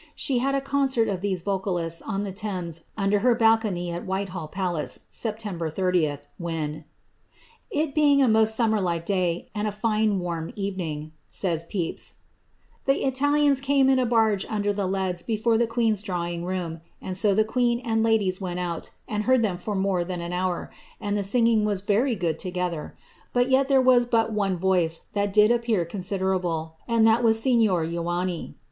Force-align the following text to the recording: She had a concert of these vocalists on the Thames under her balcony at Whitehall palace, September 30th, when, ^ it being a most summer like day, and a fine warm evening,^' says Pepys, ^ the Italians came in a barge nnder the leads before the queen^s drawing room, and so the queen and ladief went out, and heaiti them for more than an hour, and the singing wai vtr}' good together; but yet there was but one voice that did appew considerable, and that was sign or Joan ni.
She 0.15 0.39
had 0.39 0.55
a 0.55 0.61
concert 0.61 1.07
of 1.07 1.21
these 1.21 1.43
vocalists 1.43 2.01
on 2.01 2.23
the 2.23 2.31
Thames 2.31 2.85
under 2.97 3.19
her 3.19 3.35
balcony 3.35 3.91
at 3.91 4.03
Whitehall 4.03 4.47
palace, 4.47 5.01
September 5.11 5.69
30th, 5.69 6.21
when, 6.39 6.71
^ 6.73 6.83
it 7.69 7.93
being 7.93 8.19
a 8.19 8.27
most 8.27 8.55
summer 8.55 8.81
like 8.81 9.05
day, 9.05 9.51
and 9.53 9.67
a 9.67 9.71
fine 9.71 10.17
warm 10.17 10.51
evening,^' 10.55 11.11
says 11.29 11.63
Pepys, 11.65 12.13
^ 12.85 12.85
the 12.85 13.05
Italians 13.05 13.61
came 13.61 13.91
in 13.91 13.99
a 13.99 14.05
barge 14.07 14.43
nnder 14.47 14.75
the 14.75 14.87
leads 14.87 15.21
before 15.21 15.55
the 15.55 15.67
queen^s 15.67 16.01
drawing 16.01 16.45
room, 16.45 16.79
and 16.99 17.15
so 17.15 17.35
the 17.35 17.43
queen 17.43 17.77
and 17.81 18.01
ladief 18.03 18.41
went 18.41 18.59
out, 18.59 18.89
and 19.07 19.25
heaiti 19.25 19.43
them 19.43 19.59
for 19.59 19.75
more 19.75 20.03
than 20.03 20.19
an 20.19 20.33
hour, 20.33 20.71
and 20.99 21.15
the 21.15 21.21
singing 21.21 21.63
wai 21.63 21.73
vtr}' 21.75 22.19
good 22.19 22.39
together; 22.39 22.97
but 23.33 23.49
yet 23.49 23.67
there 23.67 23.79
was 23.79 24.07
but 24.07 24.33
one 24.33 24.57
voice 24.57 25.01
that 25.13 25.31
did 25.31 25.51
appew 25.51 25.85
considerable, 25.87 26.73
and 26.87 27.05
that 27.05 27.23
was 27.23 27.39
sign 27.39 27.69
or 27.69 27.85
Joan 27.85 28.25
ni. 28.25 28.55